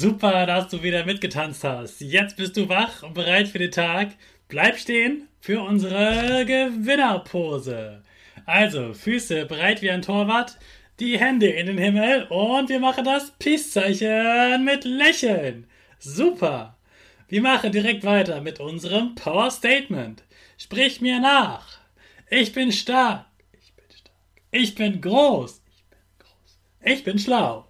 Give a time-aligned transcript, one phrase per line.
[0.00, 2.00] Super, dass du wieder mitgetanzt hast.
[2.00, 4.12] Jetzt bist du wach und bereit für den Tag.
[4.48, 8.02] Bleib stehen für unsere Gewinnerpose.
[8.46, 10.56] Also, Füße bereit wie ein Torwart,
[11.00, 15.66] die Hände in den Himmel und wir machen das Peace-Zeichen mit Lächeln.
[15.98, 16.78] Super.
[17.28, 20.22] Wir machen direkt weiter mit unserem Power Statement.
[20.56, 21.78] Sprich mir nach.
[22.30, 23.26] Ich bin stark.
[23.52, 24.16] Ich bin stark.
[24.50, 25.60] Ich bin groß.
[25.60, 26.58] Ich bin groß.
[26.84, 27.69] Ich bin schlau.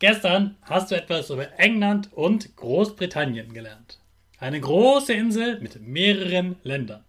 [0.00, 3.98] Gestern hast du etwas über England und Großbritannien gelernt.
[4.38, 7.04] Eine große Insel mit mehreren Ländern.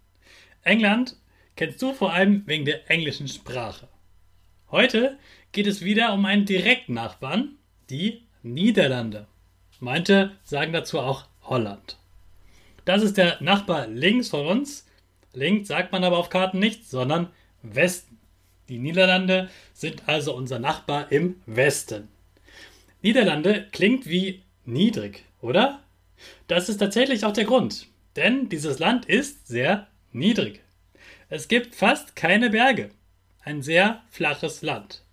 [0.63, 1.15] England
[1.55, 3.87] kennst du vor allem wegen der englischen Sprache.
[4.71, 5.19] Heute
[5.51, 7.57] geht es wieder um einen direkten Nachbarn,
[7.91, 9.27] die Niederlande.
[9.79, 11.97] Manche sagen dazu auch Holland.
[12.85, 14.87] Das ist der Nachbar links von uns.
[15.33, 17.27] Links sagt man aber auf Karten nicht, sondern
[17.61, 18.17] Westen.
[18.67, 22.07] Die Niederlande sind also unser Nachbar im Westen.
[23.01, 25.83] Niederlande klingt wie niedrig, oder?
[26.47, 30.61] Das ist tatsächlich auch der Grund, denn dieses Land ist sehr niedrig.
[31.29, 32.89] Es gibt fast keine Berge,
[33.41, 35.03] ein sehr flaches Land.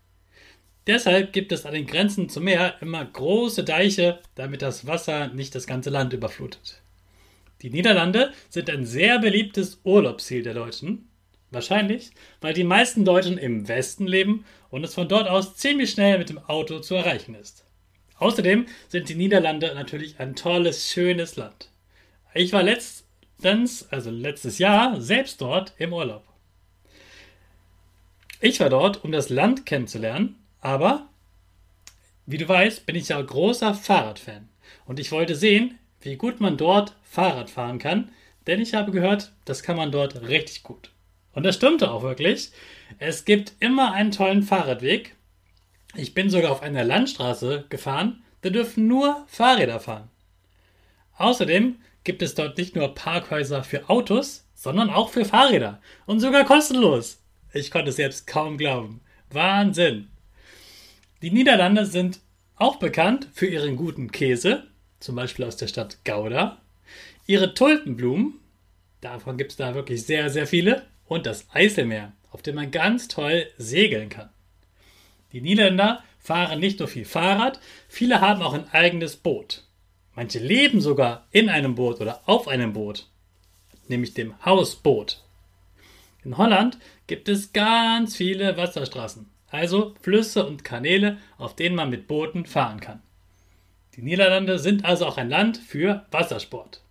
[0.87, 5.55] Deshalb gibt es an den Grenzen zum Meer immer große Deiche, damit das Wasser nicht
[5.55, 6.81] das ganze Land überflutet.
[7.63, 11.09] Die Niederlande sind ein sehr beliebtes Urlaubsziel der Deutschen.
[11.51, 12.11] Wahrscheinlich,
[12.41, 16.29] weil die meisten Deutschen im Westen leben und es von dort aus ziemlich schnell mit
[16.29, 17.66] dem Auto zu erreichen ist.
[18.19, 21.69] Außerdem sind die Niederlande natürlich ein tolles, schönes Land.
[22.35, 26.25] Ich war letztens, also letztes Jahr, selbst dort im Urlaub.
[28.41, 31.09] Ich war dort, um das Land kennenzulernen, aber
[32.27, 34.49] wie du weißt, bin ich ja großer Fahrradfan.
[34.85, 38.11] Und ich wollte sehen, wie gut man dort Fahrrad fahren kann,
[38.47, 40.91] denn ich habe gehört, das kann man dort richtig gut.
[41.33, 42.51] Und das stimmte auch wirklich.
[42.99, 45.16] Es gibt immer einen tollen Fahrradweg
[45.99, 50.09] ich bin sogar auf einer Landstraße gefahren, da dürfen nur Fahrräder fahren.
[51.17, 56.45] Außerdem gibt es dort nicht nur Parkhäuser für Autos, sondern auch für Fahrräder und sogar
[56.45, 57.19] kostenlos.
[57.53, 59.01] Ich konnte es selbst kaum glauben.
[59.31, 60.09] Wahnsinn.
[61.23, 62.21] Die Niederlande sind
[62.57, 64.65] auch bekannt für ihren guten Käse,
[65.01, 66.59] zum Beispiel aus der Stadt Gouda,
[67.27, 68.35] ihre Tulpenblumen,
[69.01, 73.09] davon gibt es da wirklich sehr, sehr viele, und das Eiselmeer, auf dem man ganz
[73.09, 74.31] toll segeln kann.
[75.33, 79.65] Die Niederländer fahren nicht nur viel Fahrrad, viele haben auch ein eigenes Boot.
[80.15, 83.07] Manche leben sogar in einem Boot oder auf einem Boot,
[83.89, 85.23] nämlich dem Hausboot.
[86.25, 92.09] In Holland gibt es ganz viele Wasserstraßen, also Flüsse und Kanäle, auf denen man mit
[92.09, 93.03] Booten fahren kann.
[93.95, 96.83] Die Niederlande sind also auch ein Land für Wassersport.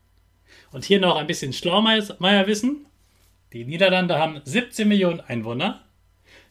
[0.72, 2.86] Und hier noch ein bisschen Schlaumeierwissen.
[3.54, 5.84] Die Niederlande haben 17 Millionen Einwohner.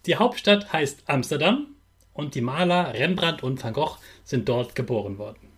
[0.06, 1.73] Die Hauptstadt heißt Amsterdam
[2.14, 5.48] und die Maler Rembrandt und Van Gogh sind dort geboren worden.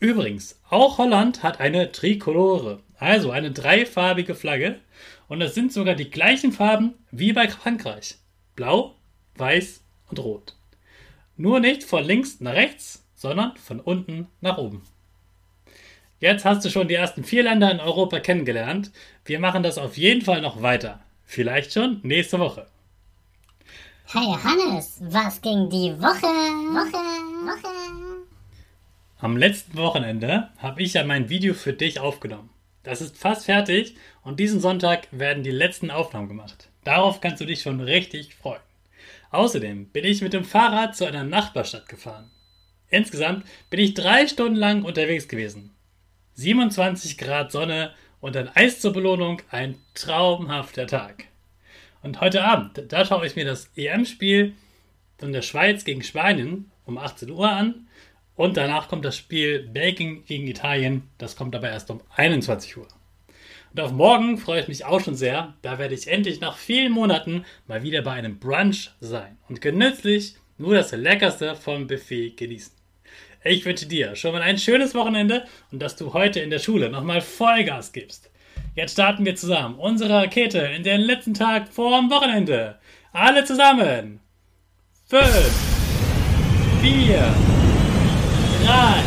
[0.00, 4.80] Übrigens, auch Holland hat eine Trikolore, also eine dreifarbige Flagge,
[5.28, 8.16] und es sind sogar die gleichen Farben wie bei Frankreich.
[8.56, 8.94] Blau,
[9.36, 10.56] Weiß und Rot.
[11.36, 14.82] Nur nicht von links nach rechts, sondern von unten nach oben.
[16.20, 18.92] Jetzt hast du schon die ersten vier Länder in Europa kennengelernt.
[19.24, 21.00] Wir machen das auf jeden Fall noch weiter.
[21.24, 22.66] Vielleicht schon nächste Woche.
[24.14, 26.26] Hey Hannes, was ging die Woche?
[26.26, 27.02] Woche,
[27.46, 28.26] Woche.
[29.18, 32.50] Am letzten Wochenende habe ich ja mein Video für dich aufgenommen.
[32.82, 36.68] Das ist fast fertig und diesen Sonntag werden die letzten Aufnahmen gemacht.
[36.84, 38.60] Darauf kannst du dich schon richtig freuen.
[39.30, 42.30] Außerdem bin ich mit dem Fahrrad zu einer Nachbarstadt gefahren.
[42.90, 45.70] Insgesamt bin ich drei Stunden lang unterwegs gewesen.
[46.34, 51.31] 27 Grad Sonne und ein Eis zur Belohnung, ein traumhafter Tag.
[52.02, 54.54] Und heute Abend, da schaue ich mir das EM-Spiel
[55.18, 57.86] von der Schweiz gegen Spanien um 18 Uhr an.
[58.34, 61.08] Und danach kommt das Spiel Belgien gegen Italien.
[61.18, 62.88] Das kommt aber erst um 21 Uhr.
[63.72, 65.54] Und auf morgen freue ich mich auch schon sehr.
[65.62, 70.34] Da werde ich endlich nach vielen Monaten mal wieder bei einem Brunch sein und genüsslich
[70.58, 72.72] nur das Leckerste vom Buffet genießen.
[73.44, 76.90] Ich wünsche dir schon mal ein schönes Wochenende und dass du heute in der Schule
[76.90, 78.31] nochmal Vollgas gibst.
[78.74, 82.78] Jetzt starten wir zusammen unsere Rakete in den letzten Tag vorm Wochenende.
[83.12, 84.20] Alle zusammen.
[85.06, 85.52] Fünf,
[86.80, 87.22] vier,
[88.64, 89.02] drei,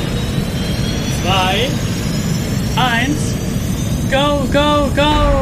[1.23, 1.67] zwei,
[2.79, 3.33] eins,
[4.11, 5.34] go, go, go!